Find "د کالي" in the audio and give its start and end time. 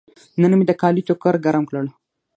0.67-1.01